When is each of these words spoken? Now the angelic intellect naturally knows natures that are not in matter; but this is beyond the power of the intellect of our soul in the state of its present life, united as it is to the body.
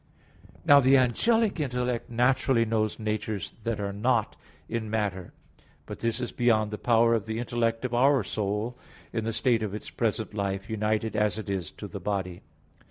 Now 0.65 0.79
the 0.79 0.97
angelic 0.97 1.59
intellect 1.59 2.09
naturally 2.09 2.65
knows 2.65 2.97
natures 2.97 3.53
that 3.65 3.79
are 3.79 3.93
not 3.93 4.35
in 4.67 4.89
matter; 4.89 5.31
but 5.85 5.99
this 5.99 6.19
is 6.19 6.31
beyond 6.31 6.71
the 6.71 6.79
power 6.79 7.13
of 7.13 7.27
the 7.27 7.37
intellect 7.37 7.85
of 7.85 7.93
our 7.93 8.23
soul 8.23 8.75
in 9.13 9.25
the 9.25 9.31
state 9.33 9.61
of 9.61 9.75
its 9.75 9.91
present 9.91 10.33
life, 10.33 10.71
united 10.71 11.15
as 11.15 11.37
it 11.37 11.51
is 11.51 11.69
to 11.73 11.87
the 11.87 11.99
body. 12.01 12.41